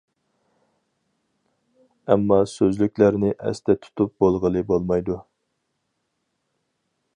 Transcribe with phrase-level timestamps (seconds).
[2.13, 5.21] ئەمما سۆزلۈكلەرنى ئەستە تۇتۇپ بولغىلى بولمايدۇ.